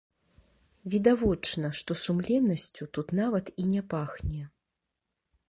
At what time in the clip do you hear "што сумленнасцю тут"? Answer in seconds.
1.81-3.07